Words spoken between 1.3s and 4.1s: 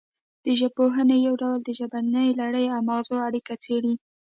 ډول د ژبنۍ لړۍ او مغزو اړیکه څیړي